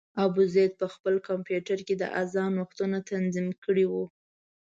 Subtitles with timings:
[0.25, 4.03] ابوزید په خپل کمپیوټر کې د اذان وختونه تنظیم کړي وو.